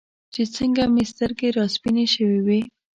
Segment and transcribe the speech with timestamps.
[0.33, 2.59] چې څنګه مې سترګې راسپینې شوې وې.